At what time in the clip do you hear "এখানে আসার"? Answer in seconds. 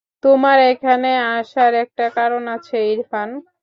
0.71-1.71